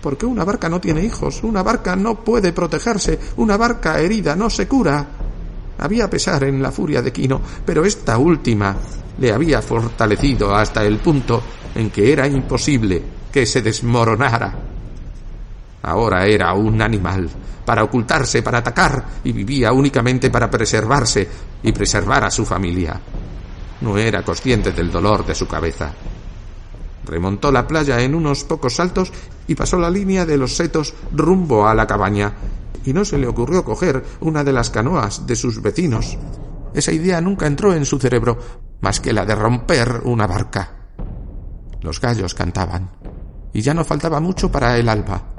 Porque 0.01 0.25
una 0.25 0.43
barca 0.43 0.69
no 0.69 0.79
tiene 0.79 1.03
hijos, 1.03 1.41
una 1.43 1.63
barca 1.63 1.95
no 1.95 2.23
puede 2.23 2.53
protegerse, 2.53 3.19
una 3.37 3.57
barca 3.57 3.99
herida 3.99 4.35
no 4.35 4.49
se 4.49 4.67
cura. 4.67 5.07
Había 5.79 6.09
pesar 6.09 6.43
en 6.45 6.61
la 6.61 6.71
furia 6.71 7.01
de 7.01 7.11
Quino, 7.11 7.41
pero 7.65 7.83
esta 7.85 8.17
última 8.17 8.75
le 9.17 9.31
había 9.31 9.61
fortalecido 9.61 10.55
hasta 10.55 10.83
el 10.83 10.97
punto 10.99 11.41
en 11.73 11.89
que 11.89 12.11
era 12.11 12.27
imposible 12.27 13.01
que 13.31 13.45
se 13.45 13.61
desmoronara. 13.61 14.53
Ahora 15.83 16.25
era 16.25 16.53
un 16.53 16.81
animal, 16.81 17.29
para 17.65 17.83
ocultarse, 17.83 18.41
para 18.41 18.59
atacar, 18.59 19.05
y 19.23 19.31
vivía 19.31 19.73
únicamente 19.73 20.29
para 20.29 20.49
preservarse 20.49 21.27
y 21.61 21.71
preservar 21.71 22.23
a 22.23 22.31
su 22.31 22.45
familia. 22.45 22.99
No 23.81 23.97
era 23.97 24.23
consciente 24.23 24.71
del 24.71 24.91
dolor 24.91 25.25
de 25.25 25.35
su 25.35 25.47
cabeza. 25.47 25.91
Remontó 27.05 27.51
la 27.51 27.67
playa 27.67 28.01
en 28.01 28.15
unos 28.15 28.43
pocos 28.45 28.75
saltos 28.75 29.11
y 29.47 29.53
pasó 29.55 29.77
la 29.77 29.89
línea 29.89 30.25
de 30.25 30.37
los 30.37 30.55
setos 30.55 30.93
rumbo 31.11 31.67
a 31.67 31.75
la 31.75 31.85
cabaña, 31.85 32.33
y 32.85 32.93
no 32.93 33.03
se 33.03 33.17
le 33.17 33.27
ocurrió 33.27 33.65
coger 33.65 34.03
una 34.21 34.43
de 34.43 34.53
las 34.53 34.69
canoas 34.69 35.25
de 35.27 35.35
sus 35.35 35.61
vecinos. 35.61 36.17
Esa 36.73 36.91
idea 36.91 37.19
nunca 37.21 37.47
entró 37.47 37.73
en 37.73 37.85
su 37.85 37.99
cerebro 37.99 38.37
más 38.81 38.99
que 38.99 39.13
la 39.13 39.25
de 39.25 39.35
romper 39.35 40.01
una 40.03 40.27
barca. 40.27 40.89
Los 41.81 41.99
gallos 41.99 42.33
cantaban, 42.33 42.91
y 43.53 43.61
ya 43.61 43.73
no 43.73 43.83
faltaba 43.83 44.19
mucho 44.19 44.51
para 44.51 44.77
el 44.77 44.89
alba. 44.89 45.35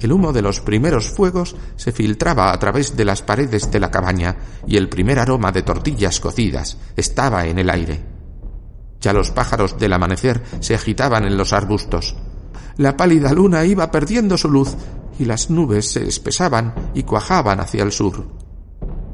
El 0.00 0.12
humo 0.12 0.32
de 0.32 0.42
los 0.42 0.60
primeros 0.60 1.10
fuegos 1.10 1.56
se 1.76 1.92
filtraba 1.92 2.52
a 2.52 2.58
través 2.58 2.96
de 2.96 3.04
las 3.04 3.22
paredes 3.22 3.70
de 3.70 3.80
la 3.80 3.90
cabaña 3.90 4.36
y 4.66 4.76
el 4.76 4.88
primer 4.88 5.18
aroma 5.18 5.52
de 5.52 5.62
tortillas 5.62 6.20
cocidas 6.20 6.78
estaba 6.96 7.46
en 7.46 7.58
el 7.58 7.70
aire. 7.70 8.04
Ya 9.00 9.12
los 9.12 9.30
pájaros 9.30 9.78
del 9.78 9.92
amanecer 9.92 10.42
se 10.60 10.74
agitaban 10.74 11.24
en 11.24 11.36
los 11.36 11.52
arbustos. 11.52 12.16
La 12.76 12.96
pálida 12.96 13.32
luna 13.32 13.64
iba 13.64 13.90
perdiendo 13.90 14.36
su 14.36 14.50
luz 14.50 14.76
y 15.18 15.24
las 15.24 15.50
nubes 15.50 15.92
se 15.92 16.06
espesaban 16.06 16.74
y 16.94 17.02
cuajaban 17.02 17.60
hacia 17.60 17.82
el 17.82 17.92
sur. 17.92 18.24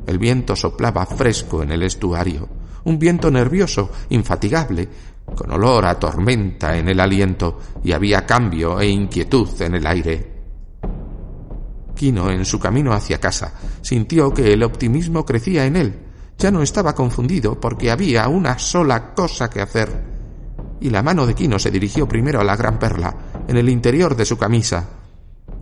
El 0.07 0.19
viento 0.19 0.57
soplaba 0.57 1.07
fresco 1.07 1.63
en 1.63 1.73
el 1.73 1.83
estuario, 1.83 2.49
un 2.85 2.99
viento 2.99 3.31
nervioso, 3.31 3.91
infatigable, 4.09 4.89
con 5.35 5.51
olor 5.53 5.87
a 5.87 5.99
tormenta 5.99 6.77
en 6.77 6.89
el 6.89 7.01
aliento, 7.01 7.59
y 7.85 7.93
había 7.93 8.27
cambio 8.27 8.81
e 8.81 8.89
inquietud 8.89 9.49
en 9.61 9.75
el 9.75 9.87
aire. 9.87 10.41
Quino, 11.95 12.31
en 12.31 12.45
su 12.45 12.59
camino 12.59 12.93
hacia 12.93 13.21
casa, 13.21 13.53
sintió 13.83 14.33
que 14.33 14.53
el 14.53 14.63
optimismo 14.63 15.25
crecía 15.25 15.67
en 15.67 15.77
él. 15.77 15.99
Ya 16.39 16.51
no 16.51 16.63
estaba 16.63 16.95
confundido 16.95 17.61
porque 17.61 17.91
había 17.91 18.27
una 18.29 18.59
sola 18.59 19.13
cosa 19.15 19.51
que 19.51 19.61
hacer. 19.61 20.03
Y 20.81 20.89
la 20.89 21.03
mano 21.03 21.27
de 21.27 21.35
Quino 21.35 21.59
se 21.59 21.71
dirigió 21.71 22.09
primero 22.09 22.41
a 22.41 22.45
la 22.45 22.57
gran 22.57 22.79
perla, 22.79 23.15
en 23.47 23.59
el 23.59 23.69
interior 23.69 24.17
de 24.17 24.25
su 24.25 24.39
camisa, 24.39 24.89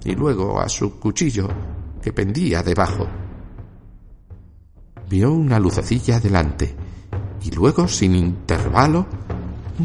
y 0.05 0.15
luego 0.15 0.61
a 0.61 0.69
su 0.69 0.99
cuchillo, 0.99 1.49
que 2.03 2.13
pendía 2.13 2.63
debajo. 2.63 3.07
Vio 5.09 5.33
una 5.33 5.59
lucecilla 5.59 6.21
delante, 6.21 6.75
y 7.43 7.51
luego, 7.51 7.89
sin 7.89 8.15
intervalo, 8.15 9.07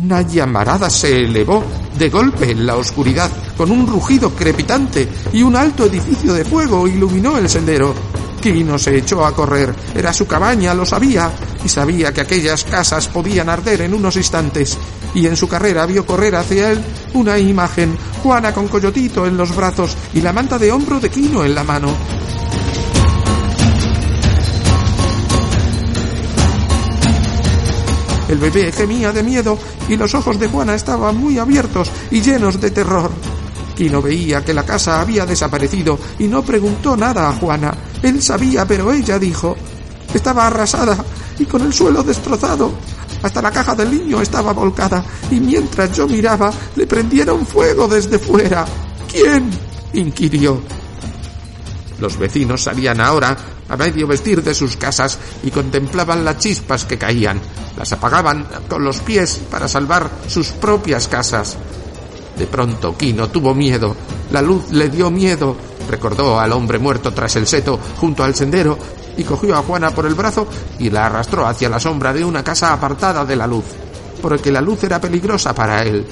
una 0.01 0.22
llamarada 0.24 0.89
se 0.89 1.25
elevó 1.25 1.63
de 1.98 2.10
golpe 2.10 2.51
en 2.51 2.65
la 2.65 2.75
oscuridad, 2.75 3.29
con 3.55 3.72
un 3.72 3.86
rugido 3.88 4.32
crepitante, 4.32 5.08
y 5.32 5.43
un 5.43 5.55
alto 5.55 5.86
edificio 5.86 6.34
de 6.34 6.43
fuego 6.43 6.88
iluminó 6.88 7.38
el 7.38 7.48
sendero. 7.48 7.93
Quino 8.44 8.78
se 8.78 8.98
echó 8.98 9.26
a 9.26 9.34
correr. 9.34 9.74
Era 9.96 10.12
su 10.12 10.28
cabaña, 10.28 10.74
lo 10.74 10.86
sabía, 10.86 11.32
y 11.64 11.70
sabía 11.70 12.12
que 12.12 12.20
aquellas 12.20 12.66
casas 12.66 13.08
podían 13.08 13.48
arder 13.48 13.84
en 13.84 13.94
unos 13.94 14.18
instantes. 14.18 14.78
Y 15.16 15.28
en 15.28 15.38
su 15.38 15.48
carrera 15.48 15.86
vio 15.86 16.06
correr 16.06 16.36
hacia 16.36 16.72
él 16.72 16.84
una 17.14 17.40
imagen, 17.40 17.98
Juana 18.22 18.54
con 18.54 18.68
Coyotito 18.68 19.26
en 19.26 19.38
los 19.38 19.56
brazos 19.56 19.96
y 20.14 20.20
la 20.20 20.34
manta 20.34 20.60
de 20.60 20.74
hombro 20.74 21.00
de 21.00 21.10
Quino 21.10 21.46
en 21.46 21.56
la 21.56 21.64
mano. 21.64 21.96
El 28.28 28.40
bebé 28.40 28.74
gemía 28.74 29.14
de 29.14 29.24
miedo 29.24 29.58
y 29.88 29.96
los 29.96 30.14
ojos 30.16 30.38
de 30.38 30.50
Juana 30.50 30.76
estaban 30.76 31.16
muy 31.16 31.38
abiertos 31.38 31.90
y 32.12 32.20
llenos 32.20 32.60
de 32.60 32.72
terror. 32.72 33.10
Quino 33.74 34.02
veía 34.02 34.44
que 34.44 34.54
la 34.54 34.66
casa 34.66 35.00
había 35.00 35.26
desaparecido 35.26 35.98
y 36.20 36.28
no 36.28 36.44
preguntó 36.44 36.98
nada 36.98 37.30
a 37.30 37.34
Juana. 37.34 37.74
Él 38.04 38.22
sabía, 38.22 38.66
pero 38.68 38.92
ella 38.92 39.18
dijo. 39.18 39.56
Estaba 40.14 40.46
arrasada 40.46 40.96
y 41.40 41.46
con 41.46 41.62
el 41.62 41.74
suelo 41.74 42.04
destrozado. 42.04 42.72
Hasta 43.24 43.42
la 43.42 43.52
caja 43.52 43.74
del 43.74 43.90
niño 43.90 44.22
estaba 44.22 44.52
volcada 44.52 45.04
y 45.32 45.40
mientras 45.40 45.96
yo 45.96 46.08
miraba 46.08 46.52
le 46.76 46.86
prendieron 46.86 47.48
fuego 47.48 47.88
desde 47.88 48.20
fuera. 48.20 48.66
¿Quién? 49.10 49.50
inquirió. 49.94 50.62
Los 52.00 52.18
vecinos 52.18 52.64
salían 52.64 53.00
ahora 53.00 53.38
a 53.70 53.78
medio 53.78 54.08
vestir 54.08 54.44
de 54.44 54.54
sus 54.54 54.76
casas 54.76 55.18
y 55.42 55.52
contemplaban 55.52 56.26
las 56.26 56.38
chispas 56.38 56.84
que 56.84 56.98
caían. 56.98 57.40
Las 57.78 57.94
apagaban 57.94 58.46
con 58.68 58.84
los 58.84 59.00
pies 59.00 59.40
para 59.50 59.68
salvar 59.68 60.10
sus 60.28 60.50
propias 60.50 61.08
casas. 61.08 61.58
De 62.38 62.48
pronto 62.48 62.98
Quino 62.98 63.30
tuvo 63.30 63.54
miedo. 63.54 63.96
La 64.32 64.42
luz 64.42 64.72
le 64.72 64.90
dio 64.90 65.12
miedo. 65.12 65.56
Recordó 65.90 66.40
al 66.40 66.52
hombre 66.52 66.80
muerto 66.80 67.12
tras 67.12 67.36
el 67.36 67.46
seto 67.46 67.80
junto 68.00 68.24
al 68.24 68.36
sendero 68.36 68.78
y 69.18 69.24
cogió 69.24 69.56
a 69.56 69.63
Juana 69.63 69.92
por 69.92 70.06
el 70.06 70.16
brazo 70.16 70.48
y 70.80 70.90
la 70.90 71.06
arrastró 71.06 71.46
hacia 71.46 71.70
la 71.70 71.80
sombra 71.80 72.13
de 72.13 72.25
una 72.25 72.44
casa 72.44 72.74
apartada 72.74 73.25
de 73.25 73.36
la 73.36 73.48
luz, 73.48 73.66
porque 74.22 74.52
la 74.52 74.62
luz 74.62 74.84
era 74.84 75.00
peligrosa 75.00 75.54
para 75.54 75.84
él. 75.84 76.06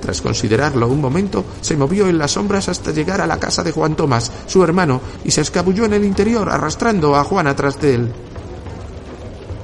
Tras 0.00 0.22
considerarlo 0.22 0.88
un 0.88 1.00
momento, 1.00 1.44
se 1.60 1.76
movió 1.76 2.08
en 2.08 2.18
las 2.18 2.32
sombras 2.32 2.68
hasta 2.68 2.92
llegar 2.92 3.20
a 3.20 3.26
la 3.26 3.38
casa 3.38 3.62
de 3.62 3.72
Juan 3.72 3.96
Tomás, 3.96 4.30
su 4.46 4.62
hermano, 4.62 5.00
y 5.24 5.30
se 5.30 5.40
escabulló 5.40 5.84
en 5.84 5.94
el 5.94 6.04
interior 6.04 6.48
arrastrando 6.48 7.16
a 7.16 7.24
Juana 7.24 7.54
tras 7.56 7.80
de 7.80 7.94
él. 7.94 8.12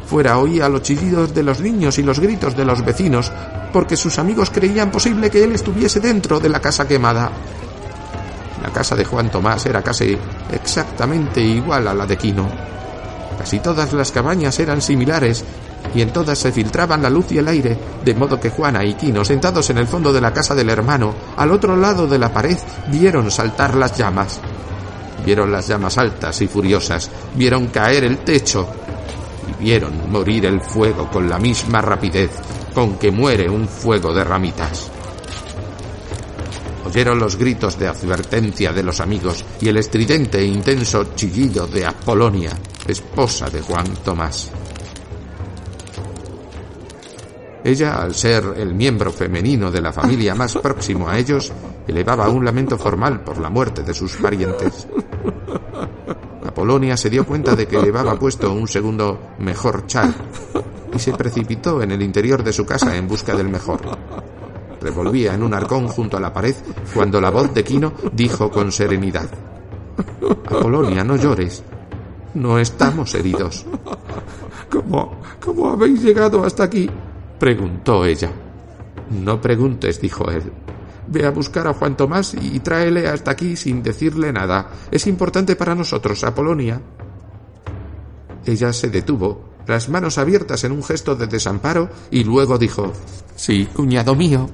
Fuera 0.07 0.39
oía 0.39 0.69
los 0.69 0.83
chillidos 0.83 1.35
de 1.35 1.43
los 1.43 1.61
niños 1.61 1.99
y 1.99 2.03
los 2.03 2.21
gritos 2.21 2.57
de 2.57 2.65
los 2.65 2.85
vecinos, 2.85 3.33
porque 3.75 3.97
sus 3.97 4.21
amigos 4.21 4.51
creían 4.51 4.93
posible 4.93 5.29
que 5.29 5.43
él 5.43 5.51
estuviese 5.51 5.99
dentro 5.99 6.39
de 6.39 6.49
la 6.49 6.61
casa 6.61 6.87
quemada. 6.87 7.29
La 8.63 8.71
casa 8.71 8.95
de 8.95 9.05
Juan 9.05 9.33
Tomás 9.33 9.67
era 9.67 9.83
casi 9.83 10.17
exactamente 10.53 11.41
igual 11.41 11.89
a 11.89 11.93
la 11.93 12.07
de 12.07 12.17
Quino. 12.17 12.49
Casi 13.37 13.59
todas 13.59 13.93
las 13.93 14.13
cabañas 14.13 14.61
eran 14.61 14.81
similares 14.81 15.45
y 15.93 16.03
en 16.03 16.13
todas 16.13 16.39
se 16.39 16.53
filtraban 16.53 17.03
la 17.03 17.11
luz 17.11 17.33
y 17.33 17.39
el 17.39 17.49
aire, 17.49 17.77
de 18.05 18.15
modo 18.15 18.39
que 18.39 18.51
Juana 18.51 18.85
y 18.85 18.95
Quino, 18.95 19.25
sentados 19.25 19.69
en 19.71 19.79
el 19.79 19.89
fondo 19.89 20.13
de 20.13 20.21
la 20.21 20.33
casa 20.33 20.55
del 20.55 20.71
hermano, 20.71 21.13
al 21.37 21.51
otro 21.51 21.75
lado 21.77 22.07
de 22.07 22.21
la 22.21 22.33
pared, 22.33 22.57
vieron 22.93 23.29
saltar 23.29 23.75
las 23.75 23.99
llamas. 23.99 24.39
Vieron 25.27 25.51
las 25.51 25.67
llamas 25.67 25.99
altas 25.99 26.41
y 26.43 26.47
furiosas, 26.47 27.11
vieron 27.35 27.67
caer 27.67 28.05
el 28.05 28.19
techo 28.19 28.69
y 29.51 29.65
vieron 29.65 30.13
morir 30.13 30.47
el 30.47 30.61
fuego 30.61 31.11
con 31.11 31.29
la 31.29 31.41
misma 31.41 31.81
rapidez 31.81 32.31
con 32.75 32.97
que 32.99 33.11
muere 33.11 33.49
un 33.49 33.69
fuego 33.69 34.13
de 34.13 34.25
ramitas. 34.25 34.91
Oyeron 36.85 37.19
los 37.19 37.37
gritos 37.37 37.79
de 37.79 37.89
advertencia 37.89 38.73
de 38.73 38.83
los 38.83 39.01
amigos 39.01 39.45
y 39.61 39.69
el 39.69 39.79
estridente 39.79 40.39
e 40.39 40.45
intenso 40.45 41.15
chillido 41.15 41.67
de 41.67 41.87
Apolonia, 41.87 42.51
esposa 42.87 43.49
de 43.49 43.63
Juan 43.63 43.87
Tomás. 44.05 44.51
Ella, 47.65 48.03
al 48.03 48.15
ser 48.15 48.45
el 48.59 48.75
miembro 48.75 49.11
femenino 49.11 49.71
de 49.71 49.81
la 49.81 49.93
familia 49.93 50.35
más 50.35 50.55
próximo 50.57 51.09
a 51.09 51.19
ellos, 51.19 51.51
elevaba 51.89 52.29
un 52.29 52.45
lamento 52.45 52.77
formal 52.77 53.25
por 53.25 53.41
la 53.41 53.49
muerte 53.49 53.83
de 53.83 53.95
sus 53.95 54.17
parientes. 54.17 54.87
Apolonia 56.47 56.97
se 56.97 57.09
dio 57.09 57.25
cuenta 57.25 57.57
de 57.57 57.67
que 57.67 57.81
llevaba 57.81 58.19
puesto 58.19 58.53
un 58.53 58.69
segundo 58.69 59.31
mejor 59.39 59.87
chal 59.87 60.15
y 60.95 60.99
se 60.99 61.13
precipitó 61.13 61.83
en 61.83 61.91
el 61.91 62.03
interior 62.03 62.43
de 62.43 62.53
su 62.53 62.65
casa 62.65 62.97
en 62.97 63.09
busca 63.09 63.35
del 63.35 63.49
mejor. 63.49 63.81
Revolvía 64.81 65.35
en 65.35 65.43
un 65.43 65.55
arcón 65.55 65.89
junto 65.89 66.17
a 66.17 66.21
la 66.21 66.33
pared 66.33 66.55
cuando 66.93 67.21
la 67.21 67.31
voz 67.31 67.53
de 67.55 67.65
Quino 67.65 67.93
dijo 68.13 68.51
con 68.51 68.71
serenidad: 68.71 69.29
Apolonia, 70.47 71.05
no 71.05 71.17
llores. 71.17 71.63
No 72.35 72.59
estamos 72.59 73.15
heridos. 73.15 73.65
¿Cómo, 74.71 75.21
cómo 75.43 75.71
habéis 75.71 76.03
llegado 76.03 76.45
hasta 76.45 76.65
aquí? 76.65 76.91
preguntó 77.39 78.05
ella. 78.05 78.31
No 79.23 79.41
preguntes, 79.41 80.01
dijo 80.01 80.31
él. 80.31 80.53
Ve 81.07 81.27
a 81.27 81.31
buscar 81.31 81.69
a 81.69 81.75
Juan 81.75 81.97
Tomás 81.97 82.35
y 82.35 82.59
tráele 82.61 83.07
hasta 83.07 83.31
aquí 83.31 83.57
sin 83.57 83.83
decirle 83.83 84.33
nada. 84.33 84.71
Es 84.91 85.07
importante 85.07 85.55
para 85.55 85.75
nosotros, 85.75 86.25
Apolonia. 86.25 86.81
Ella 88.45 88.73
se 88.73 88.91
detuvo, 88.91 89.54
las 89.67 89.89
manos 89.89 90.19
abiertas 90.19 90.65
en 90.65 90.73
un 90.73 90.83
gesto 90.83 91.15
de 91.17 91.27
desamparo, 91.27 91.91
y 92.11 92.25
luego 92.25 92.59
dijo 92.59 92.93
Sí, 93.37 93.67
cuñado 93.67 94.15
mío. 94.15 94.49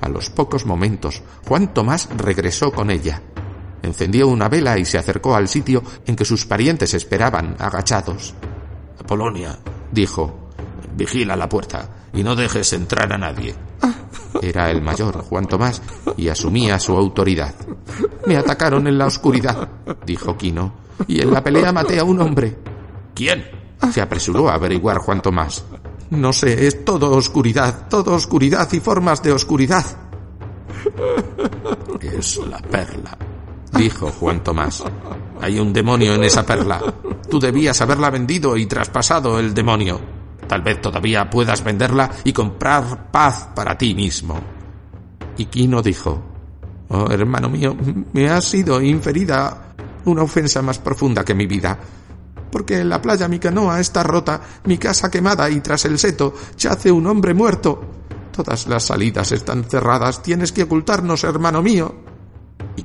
A 0.00 0.08
los 0.08 0.30
pocos 0.30 0.66
momentos, 0.66 1.22
Juan 1.46 1.72
Tomás 1.74 2.08
regresó 2.16 2.70
con 2.70 2.90
ella. 2.90 3.22
Encendió 3.82 4.28
una 4.28 4.48
vela 4.48 4.78
y 4.78 4.84
se 4.84 4.98
acercó 4.98 5.34
al 5.34 5.48
sitio 5.48 5.82
en 6.06 6.16
que 6.16 6.24
sus 6.24 6.46
parientes 6.46 6.94
esperaban, 6.94 7.56
agachados. 7.58 8.34
Apolonia, 9.00 9.58
dijo, 9.92 10.50
vigila 10.96 11.36
la 11.36 11.48
puerta 11.48 11.88
y 12.12 12.22
no 12.22 12.34
dejes 12.36 12.72
entrar 12.72 13.12
a 13.12 13.18
nadie. 13.18 13.54
Era 14.42 14.70
el 14.70 14.82
mayor, 14.82 15.20
Juan 15.22 15.46
Tomás, 15.46 15.82
y 16.16 16.28
asumía 16.28 16.78
su 16.78 16.96
autoridad. 16.96 17.54
Me 18.26 18.36
atacaron 18.36 18.86
en 18.86 18.98
la 18.98 19.06
oscuridad, 19.06 19.68
dijo 20.04 20.36
Quino, 20.36 20.74
y 21.06 21.20
en 21.20 21.32
la 21.32 21.42
pelea 21.42 21.72
maté 21.72 21.98
a 21.98 22.04
un 22.04 22.20
hombre. 22.20 22.56
¿Quién? 23.14 23.57
Se 23.92 24.00
apresuró 24.00 24.48
a 24.48 24.54
averiguar 24.54 24.98
Juan 24.98 25.22
Tomás. 25.22 25.64
No 26.10 26.32
sé, 26.32 26.66
es 26.66 26.84
todo 26.84 27.12
oscuridad, 27.12 27.88
todo 27.88 28.14
oscuridad 28.14 28.70
y 28.72 28.80
formas 28.80 29.22
de 29.22 29.32
oscuridad. 29.32 29.84
Es 32.00 32.36
la 32.38 32.58
perla, 32.58 33.18
dijo 33.72 34.10
Juan 34.10 34.42
Tomás. 34.42 34.84
Hay 35.40 35.58
un 35.58 35.72
demonio 35.72 36.14
en 36.14 36.24
esa 36.24 36.46
perla. 36.46 36.80
Tú 37.28 37.38
debías 37.38 37.80
haberla 37.80 38.10
vendido 38.10 38.56
y 38.56 38.66
traspasado 38.66 39.38
el 39.38 39.52
demonio. 39.52 40.00
Tal 40.46 40.62
vez 40.62 40.80
todavía 40.80 41.28
puedas 41.28 41.62
venderla 41.62 42.10
y 42.24 42.32
comprar 42.32 43.10
paz 43.10 43.48
para 43.54 43.76
ti 43.76 43.94
mismo. 43.94 44.40
Y 45.36 45.46
Quino 45.46 45.82
dijo, 45.82 46.22
Oh, 46.90 47.10
hermano 47.10 47.50
mío, 47.50 47.76
me 48.12 48.28
ha 48.30 48.40
sido 48.40 48.80
inferida 48.80 49.74
una 50.06 50.22
ofensa 50.22 50.62
más 50.62 50.78
profunda 50.78 51.24
que 51.24 51.34
mi 51.34 51.46
vida. 51.46 51.78
Porque 52.50 52.80
en 52.80 52.88
la 52.88 53.02
playa 53.02 53.28
mi 53.28 53.38
canoa 53.38 53.80
está 53.80 54.02
rota, 54.02 54.40
mi 54.64 54.78
casa 54.78 55.10
quemada 55.10 55.50
y 55.50 55.60
tras 55.60 55.84
el 55.84 55.98
seto 55.98 56.34
yace 56.56 56.90
un 56.90 57.06
hombre 57.06 57.34
muerto. 57.34 57.80
Todas 58.32 58.66
las 58.66 58.84
salidas 58.84 59.32
están 59.32 59.64
cerradas, 59.64 60.22
tienes 60.22 60.52
que 60.52 60.62
ocultarnos, 60.62 61.24
hermano 61.24 61.62
mío. 61.62 61.94
Y 62.76 62.82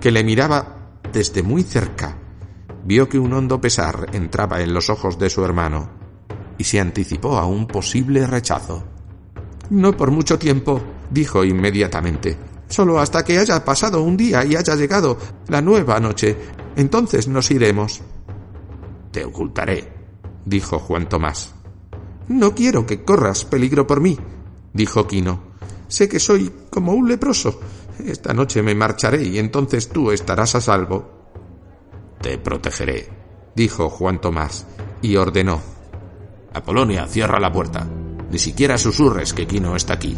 que 0.00 0.10
le 0.10 0.24
miraba 0.24 0.98
desde 1.12 1.42
muy 1.42 1.62
cerca, 1.62 2.16
vio 2.84 3.08
que 3.08 3.18
un 3.18 3.32
hondo 3.32 3.60
pesar 3.60 4.08
entraba 4.12 4.60
en 4.60 4.72
los 4.72 4.90
ojos 4.90 5.18
de 5.18 5.30
su 5.30 5.44
hermano 5.44 5.90
y 6.58 6.64
se 6.64 6.80
anticipó 6.80 7.38
a 7.38 7.46
un 7.46 7.66
posible 7.66 8.26
rechazo. 8.26 8.84
No 9.70 9.96
por 9.96 10.10
mucho 10.10 10.38
tiempo, 10.38 10.80
dijo 11.10 11.44
inmediatamente. 11.44 12.36
Solo 12.68 12.98
hasta 12.98 13.24
que 13.24 13.38
haya 13.38 13.64
pasado 13.64 14.02
un 14.02 14.16
día 14.16 14.44
y 14.44 14.56
haya 14.56 14.74
llegado 14.74 15.18
la 15.48 15.60
nueva 15.60 16.00
noche. 16.00 16.36
Entonces 16.76 17.28
nos 17.28 17.50
iremos. 17.50 18.02
Te 19.14 19.24
ocultaré, 19.24 19.92
dijo 20.44 20.80
Juan 20.80 21.08
Tomás. 21.08 21.54
No 22.26 22.52
quiero 22.52 22.84
que 22.84 23.04
corras 23.04 23.44
peligro 23.44 23.86
por 23.86 24.00
mí, 24.00 24.18
dijo 24.72 25.06
Quino. 25.06 25.54
Sé 25.86 26.08
que 26.08 26.18
soy 26.18 26.50
como 26.68 26.94
un 26.94 27.08
leproso. 27.08 27.60
Esta 28.04 28.34
noche 28.34 28.60
me 28.60 28.74
marcharé 28.74 29.22
y 29.22 29.38
entonces 29.38 29.88
tú 29.88 30.10
estarás 30.10 30.56
a 30.56 30.60
salvo. 30.60 31.28
Te 32.20 32.38
protegeré, 32.38 33.08
dijo 33.54 33.88
Juan 33.88 34.20
Tomás, 34.20 34.66
y 35.00 35.14
ordenó. 35.14 35.62
Apolonia, 36.52 37.06
cierra 37.06 37.38
la 37.38 37.52
puerta. 37.52 37.86
Ni 38.32 38.40
siquiera 38.40 38.76
susurres 38.76 39.32
que 39.32 39.46
Quino 39.46 39.76
está 39.76 39.94
aquí. 39.94 40.16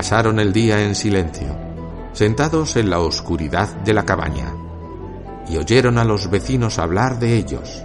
Pasaron 0.00 0.40
el 0.40 0.54
día 0.54 0.82
en 0.82 0.94
silencio, 0.94 1.54
sentados 2.14 2.76
en 2.76 2.88
la 2.88 3.00
oscuridad 3.00 3.68
de 3.82 3.92
la 3.92 4.06
cabaña, 4.06 4.50
y 5.46 5.58
oyeron 5.58 5.98
a 5.98 6.04
los 6.04 6.30
vecinos 6.30 6.78
hablar 6.78 7.18
de 7.18 7.36
ellos. 7.36 7.82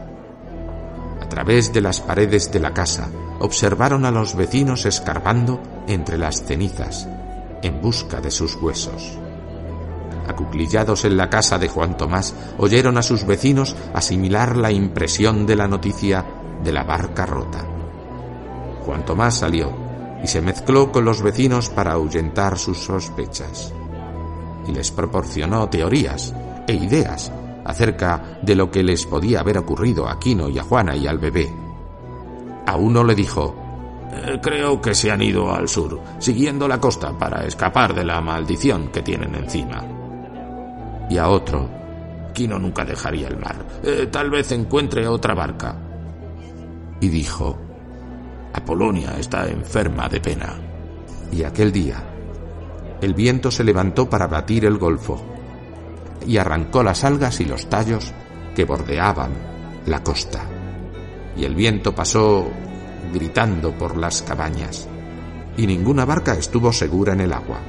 A 1.22 1.28
través 1.28 1.74
de 1.74 1.82
las 1.82 2.00
paredes 2.00 2.54
de 2.54 2.62
la 2.62 2.74
casa, 2.74 3.10
observaron 3.40 4.06
a 4.06 4.12
los 4.12 4.34
vecinos 4.34 4.86
escarbando 4.86 5.62
entre 5.90 6.18
las 6.18 6.42
cenizas 6.42 7.06
en 7.62 7.82
busca 7.82 8.22
de 8.22 8.32
sus 8.32 8.56
huesos. 8.56 9.18
Acuclillados 10.26 11.04
en 11.04 11.18
la 11.18 11.30
casa 11.30 11.58
de 11.58 11.68
Juan 11.68 11.98
Tomás, 11.98 12.34
oyeron 12.58 12.98
a 12.98 13.02
sus 13.02 13.26
vecinos 13.26 13.76
asimilar 13.94 14.56
la 14.56 14.72
impresión 14.72 15.46
de 15.46 15.58
la 15.58 15.68
noticia 15.68 16.24
de 16.64 16.72
la 16.72 16.86
barca 16.86 17.26
rota. 17.26 17.66
Juan 18.86 19.04
Tomás 19.04 19.40
salió 19.40 19.85
y 20.26 20.28
se 20.28 20.42
mezcló 20.42 20.92
con 20.92 21.06
los 21.06 21.22
vecinos 21.22 21.70
para 21.70 21.92
ahuyentar 21.92 22.58
sus 22.58 22.80
sospechas. 22.80 23.72
Y 24.68 24.72
les 24.72 24.90
proporcionó 24.90 25.70
teorías 25.70 26.34
e 26.68 26.74
ideas 26.74 27.32
acerca 27.64 28.40
de 28.42 28.56
lo 28.56 28.72
que 28.72 28.82
les 28.82 29.06
podía 29.06 29.42
haber 29.42 29.60
ocurrido 29.60 30.10
a 30.10 30.20
Quino 30.20 30.50
y 30.50 30.58
a 30.58 30.64
Juana 30.64 30.96
y 30.96 31.06
al 31.06 31.20
bebé. 31.20 31.54
A 32.66 32.76
uno 32.76 33.04
le 33.04 33.14
dijo, 33.14 33.56
eh, 34.14 34.40
creo 34.42 34.82
que 34.82 34.96
se 34.96 35.12
han 35.12 35.22
ido 35.22 35.54
al 35.54 35.70
sur, 35.70 36.02
siguiendo 36.18 36.68
la 36.68 36.80
costa 36.80 37.16
para 37.16 37.46
escapar 37.46 37.94
de 37.94 38.06
la 38.06 38.20
maldición 38.20 38.88
que 38.88 39.04
tienen 39.04 39.36
encima. 39.36 39.86
Y 41.08 41.20
a 41.20 41.30
otro, 41.30 41.70
Quino 42.34 42.58
nunca 42.58 42.84
dejaría 42.84 43.28
el 43.28 43.38
mar. 43.38 43.64
Eh, 43.84 44.08
tal 44.12 44.32
vez 44.32 44.52
encuentre 44.52 45.08
otra 45.08 45.36
barca. 45.36 45.76
Y 47.00 47.10
dijo, 47.10 47.65
Apolonia 48.56 49.16
está 49.20 49.48
enferma 49.48 50.08
de 50.08 50.22
pena. 50.22 50.56
Y 51.32 51.44
aquel 51.44 51.72
día, 51.72 52.02
el 53.02 53.14
viento 53.14 53.52
se 53.52 53.64
levantó 53.64 54.10
para 54.10 54.28
batir 54.28 54.66
el 54.66 54.78
golfo 54.78 55.22
y 56.26 56.38
arrancó 56.38 56.82
las 56.82 57.04
algas 57.04 57.40
y 57.42 57.46
los 57.46 57.70
tallos 57.70 58.14
que 58.56 58.64
bordeaban 58.64 59.32
la 59.86 60.02
costa. 60.02 60.46
Y 61.36 61.44
el 61.44 61.54
viento 61.54 61.94
pasó 61.94 62.50
gritando 63.14 63.78
por 63.78 63.98
las 63.98 64.22
cabañas, 64.22 64.88
y 65.58 65.68
ninguna 65.68 66.06
barca 66.06 66.34
estuvo 66.34 66.72
segura 66.72 67.14
en 67.14 67.22
el 67.22 67.34
agua. 67.34 67.60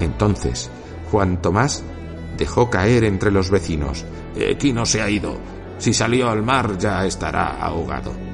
Entonces, 0.00 0.68
Juan 1.10 1.40
Tomás 1.40 1.84
dejó 2.36 2.68
caer 2.70 3.04
entre 3.04 3.30
los 3.30 3.50
vecinos. 3.50 4.04
Quino 4.58 4.84
se 4.84 5.00
ha 5.00 5.08
ido. 5.08 5.38
Si 5.78 5.94
salió 5.94 6.28
al 6.28 6.42
mar 6.42 6.76
ya 6.76 7.06
estará 7.06 7.62
ahogado. 7.62 8.29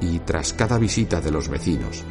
Y 0.00 0.20
tras 0.20 0.52
cada 0.52 0.78
visita 0.78 1.20
de 1.20 1.30
los 1.30 1.48
vecinos, 1.48 2.04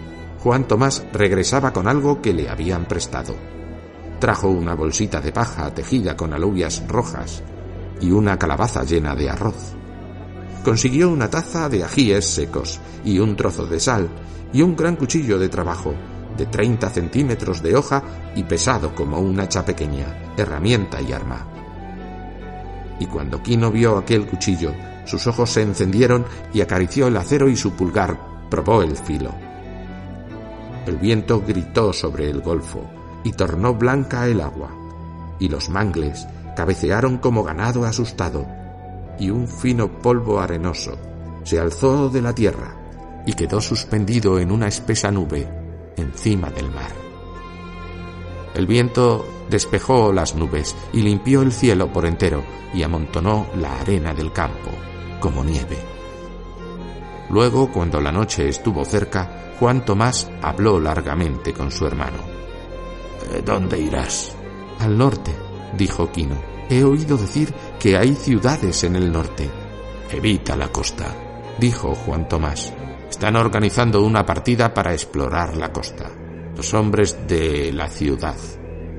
Juan 0.43 0.67
Tomás 0.67 1.05
regresaba 1.11 1.73
con 1.73 1.87
algo 1.87 2.21
que 2.21 2.33
le 2.33 2.49
habían 2.49 2.85
prestado. 2.85 3.35
Trajo 4.19 4.49
una 4.49 4.75
bolsita 4.75 5.21
de 5.21 5.31
paja 5.31 5.73
tejida 5.73 6.15
con 6.15 6.33
alubias 6.33 6.83
rojas 6.87 7.43
y 8.01 8.11
una 8.11 8.37
calabaza 8.37 8.83
llena 8.83 9.15
de 9.15 9.29
arroz 9.29 9.75
consiguió 10.63 11.09
una 11.09 11.29
taza 11.29 11.69
de 11.69 11.83
ajíes 11.83 12.25
secos 12.25 12.79
y 13.03 13.19
un 13.19 13.35
trozo 13.35 13.65
de 13.65 13.79
sal 13.79 14.09
y 14.51 14.61
un 14.61 14.75
gran 14.75 14.95
cuchillo 14.95 15.39
de 15.39 15.49
trabajo 15.49 15.93
de 16.37 16.45
30 16.45 16.89
centímetros 16.89 17.61
de 17.61 17.75
hoja 17.75 18.03
y 18.35 18.43
pesado 18.43 18.93
como 18.95 19.19
una 19.19 19.43
hacha 19.43 19.65
pequeña, 19.65 20.33
herramienta 20.37 21.01
y 21.01 21.11
arma. 21.11 21.45
Y 22.99 23.05
cuando 23.07 23.41
Quino 23.41 23.71
vio 23.71 23.97
aquel 23.97 24.25
cuchillo, 24.25 24.73
sus 25.09 25.25
ojos 25.25 25.49
se 25.49 25.63
encendieron 25.63 26.25
y 26.53 26.61
acarició 26.61 27.07
el 27.07 27.17
acero 27.17 27.49
y 27.49 27.55
su 27.55 27.71
pulgar 27.71 28.19
probó 28.49 28.83
el 28.83 28.95
filo. 28.95 29.33
El 30.85 30.97
viento 30.97 31.43
gritó 31.45 31.93
sobre 31.93 32.29
el 32.29 32.41
golfo 32.41 32.87
y 33.23 33.31
tornó 33.31 33.73
blanca 33.73 34.27
el 34.27 34.39
agua, 34.39 34.69
y 35.39 35.49
los 35.49 35.69
mangles 35.69 36.27
cabecearon 36.55 37.17
como 37.17 37.43
ganado 37.43 37.85
asustado 37.85 38.45
y 39.17 39.31
un 39.31 39.47
fino 39.47 39.91
polvo 39.99 40.39
arenoso 40.39 40.97
se 41.43 41.59
alzó 41.59 42.09
de 42.09 42.21
la 42.21 42.33
tierra 42.33 42.75
y 43.25 43.33
quedó 43.33 43.61
suspendido 43.61 44.39
en 44.39 44.51
una 44.51 44.67
espesa 44.67 45.11
nube 45.11 45.47
encima 45.97 46.49
del 46.51 46.69
mar. 46.69 46.91
El 48.53 48.67
viento 48.67 49.25
despejó 49.49 50.13
las 50.13 50.35
nubes 50.35 50.75
y 50.93 51.01
limpió 51.01 51.41
el 51.41 51.51
cielo 51.51 51.91
por 51.91 52.05
entero 52.05 52.43
y 52.73 52.83
amontonó 52.83 53.47
la 53.55 53.79
arena 53.79 54.13
del 54.13 54.31
campo 54.31 54.69
como 55.19 55.43
nieve. 55.43 55.77
Luego, 57.29 57.71
cuando 57.71 58.01
la 58.01 58.11
noche 58.11 58.49
estuvo 58.49 58.83
cerca, 58.85 59.53
Juan 59.59 59.85
Tomás 59.85 60.31
habló 60.41 60.79
largamente 60.79 61.53
con 61.53 61.71
su 61.71 61.85
hermano. 61.85 62.17
¿Dónde 63.45 63.79
irás? 63.79 64.35
Al 64.79 64.97
norte, 64.97 65.35
dijo 65.77 66.11
Quino. 66.11 66.41
He 66.69 66.83
oído 66.83 67.17
decir 67.17 67.53
que 67.79 67.97
hay 67.97 68.15
ciudades 68.15 68.83
en 68.83 68.95
el 68.95 69.11
norte. 69.11 69.49
Evita 70.11 70.55
la 70.55 70.69
costa, 70.69 71.05
dijo 71.59 71.93
Juan 71.93 72.27
Tomás. 72.27 72.73
Están 73.09 73.35
organizando 73.35 74.03
una 74.03 74.25
partida 74.25 74.73
para 74.73 74.93
explorar 74.93 75.57
la 75.57 75.71
costa. 75.71 76.09
Los 76.55 76.73
hombres 76.73 77.27
de 77.27 77.71
la 77.71 77.87
ciudad 77.87 78.37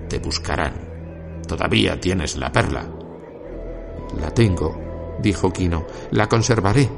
te 0.08 0.18
buscarán. 0.18 1.40
Todavía 1.46 1.98
tienes 2.00 2.36
la 2.36 2.50
perla. 2.50 2.88
La 4.20 4.30
tengo, 4.30 4.89
dijo 5.20 5.52
Quino. 5.52 5.86
La 6.10 6.28
conservaré. 6.28 6.88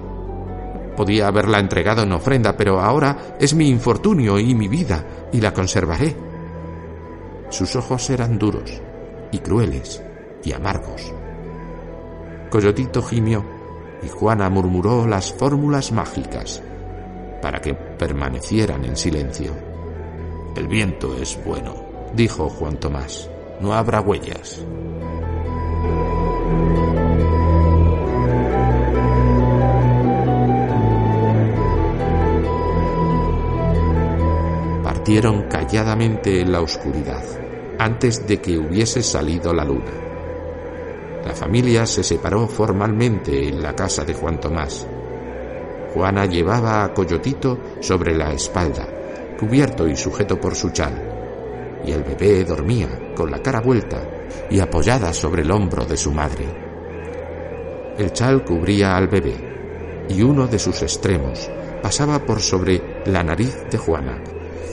Podía 0.96 1.28
haberla 1.28 1.58
entregado 1.58 2.02
en 2.02 2.12
ofrenda, 2.12 2.56
pero 2.56 2.80
ahora 2.80 3.36
es 3.40 3.54
mi 3.54 3.68
infortunio 3.68 4.38
y 4.38 4.54
mi 4.54 4.68
vida, 4.68 5.04
y 5.32 5.40
la 5.40 5.52
conservaré. 5.52 6.14
Sus 7.48 7.76
ojos 7.76 8.08
eran 8.10 8.38
duros 8.38 8.80
y 9.30 9.38
crueles 9.38 10.02
y 10.44 10.52
amargos. 10.52 11.12
Coyotito 12.50 13.02
gimió 13.02 13.44
y 14.02 14.08
Juana 14.08 14.50
murmuró 14.50 15.06
las 15.06 15.32
fórmulas 15.32 15.92
mágicas 15.92 16.62
para 17.40 17.60
que 17.60 17.74
permanecieran 17.74 18.84
en 18.84 18.96
silencio. 18.96 19.52
El 20.54 20.68
viento 20.68 21.16
es 21.16 21.38
bueno, 21.44 21.74
dijo 22.14 22.48
Juan 22.48 22.76
Tomás. 22.78 23.30
No 23.60 23.72
habrá 23.72 24.00
huellas. 24.00 24.64
Partieron 35.02 35.48
calladamente 35.48 36.42
en 36.42 36.52
la 36.52 36.60
oscuridad, 36.60 37.24
antes 37.76 38.24
de 38.24 38.40
que 38.40 38.56
hubiese 38.56 39.02
salido 39.02 39.52
la 39.52 39.64
luna. 39.64 39.90
La 41.24 41.34
familia 41.34 41.86
se 41.86 42.04
separó 42.04 42.46
formalmente 42.46 43.48
en 43.48 43.60
la 43.60 43.74
casa 43.74 44.04
de 44.04 44.14
Juan 44.14 44.38
Tomás. 44.38 44.86
Juana 45.92 46.26
llevaba 46.26 46.84
a 46.84 46.94
Coyotito 46.94 47.58
sobre 47.80 48.14
la 48.14 48.32
espalda, 48.32 48.86
cubierto 49.40 49.88
y 49.88 49.96
sujeto 49.96 50.40
por 50.40 50.54
su 50.54 50.70
chal, 50.70 50.94
y 51.84 51.90
el 51.90 52.04
bebé 52.04 52.44
dormía 52.44 53.12
con 53.16 53.28
la 53.28 53.42
cara 53.42 53.60
vuelta 53.60 54.06
y 54.50 54.60
apoyada 54.60 55.12
sobre 55.12 55.42
el 55.42 55.50
hombro 55.50 55.84
de 55.84 55.96
su 55.96 56.12
madre. 56.12 56.46
El 57.98 58.12
chal 58.12 58.44
cubría 58.44 58.96
al 58.96 59.08
bebé, 59.08 60.06
y 60.08 60.22
uno 60.22 60.46
de 60.46 60.60
sus 60.60 60.80
extremos 60.82 61.50
pasaba 61.82 62.20
por 62.20 62.40
sobre 62.40 63.02
la 63.06 63.24
nariz 63.24 63.64
de 63.68 63.78
Juana, 63.78 64.22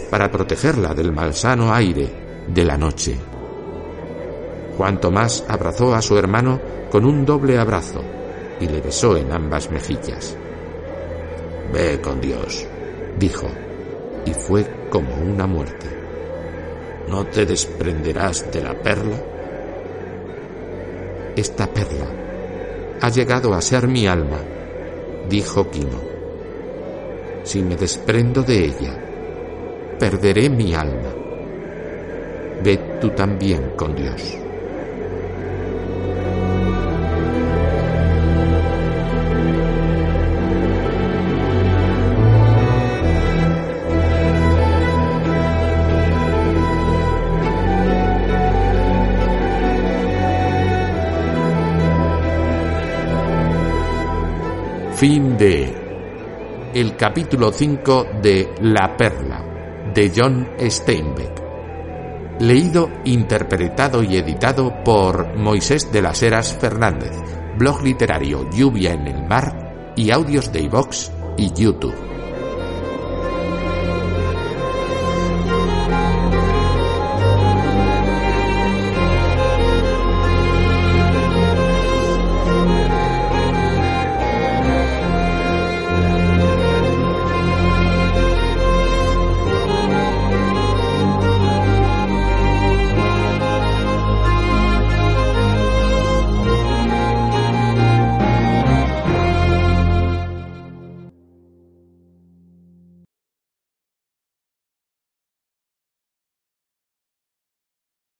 para 0.10 0.32
protegerla 0.32 0.94
del 0.94 1.12
malsano 1.12 1.74
aire 1.74 2.46
de 2.48 2.66
la 2.66 2.78
noche. 2.78 3.16
Juan 4.78 5.00
Tomás 5.00 5.44
abrazó 5.48 5.94
a 5.94 6.02
su 6.02 6.18
hermano 6.18 6.60
con 6.90 7.06
un 7.06 7.26
doble 7.26 7.58
abrazo 7.58 8.02
y 8.60 8.68
le 8.68 8.82
besó 8.82 9.18
en 9.18 9.32
ambas 9.32 9.70
mejillas. 9.72 10.36
Ve 11.74 12.00
con 12.02 12.20
Dios, 12.20 12.66
dijo, 13.18 13.48
y 14.26 14.34
fue 14.34 14.88
como 14.90 15.16
una 15.16 15.46
muerte. 15.46 15.88
¿No 17.08 17.26
te 17.26 17.46
desprenderás 17.46 18.52
de 18.52 18.62
la 18.62 18.74
perla? 18.74 19.18
Esta 21.36 21.68
perla 21.68 22.08
ha 23.02 23.10
llegado 23.10 23.54
a 23.54 23.62
ser 23.62 23.88
mi 23.88 24.08
alma, 24.08 24.40
dijo 25.30 25.70
Quino. 25.70 26.02
Si 27.44 27.62
me 27.64 27.76
desprendo 27.76 28.44
de 28.44 28.66
ella, 28.66 29.09
perderé 30.00 30.50
mi 30.50 30.74
alma. 30.74 31.14
Ve 32.64 32.98
tú 33.02 33.10
también 33.10 33.74
con 33.76 33.96
Dios. 33.96 34.38
Fin 54.96 55.38
de 55.38 55.74
el 56.74 56.96
capítulo 56.98 57.54
5 57.54 58.08
de 58.22 58.50
La 58.62 58.98
Perla 58.98 59.29
de 60.00 60.14
John 60.16 60.48
Steinbeck. 60.58 62.40
Leído, 62.40 62.90
interpretado 63.04 64.02
y 64.02 64.16
editado 64.16 64.82
por 64.82 65.36
Moisés 65.36 65.92
de 65.92 66.02
las 66.02 66.24
Heras 66.24 66.58
Fernández, 66.58 67.12
blog 67.58 67.84
literario 67.84 68.50
Lluvia 68.50 68.94
en 68.94 69.08
el 69.08 69.28
Mar 69.28 69.94
y 69.98 70.12
audios 70.12 70.54
de 70.54 70.62
iVox 70.62 71.12
y 71.36 71.52
YouTube. 71.52 72.09